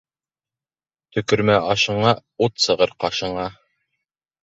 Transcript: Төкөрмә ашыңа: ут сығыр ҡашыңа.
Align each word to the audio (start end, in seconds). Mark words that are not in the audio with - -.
Төкөрмә 1.17 1.59
ашыңа: 1.75 2.17
ут 2.49 2.67
сығыр 2.67 2.97
ҡашыңа. 3.07 3.49